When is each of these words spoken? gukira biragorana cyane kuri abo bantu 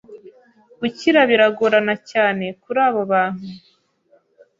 gukira 0.79 1.19
biragorana 1.29 1.95
cyane 2.11 2.45
kuri 2.61 2.79
abo 2.87 3.01
bantu 3.11 3.47